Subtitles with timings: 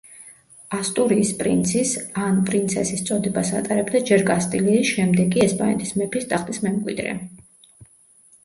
[0.75, 1.91] ასტურიის პრინცის,
[2.29, 7.15] ან პრინცესის წოდებას ატარებდა ჯერ კასტილიის, შემდეგ კი ესპანეთის მეფის ტახტის მემკვიდრე.